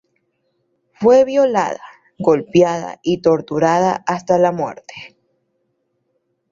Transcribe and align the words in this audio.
Fue 0.93 1.25
violada, 1.25 1.79
golpeada 2.17 2.99
y 3.03 3.21
torturada 3.21 4.03
hasta 4.07 4.39
la 4.39 4.51
muerte. 4.51 5.15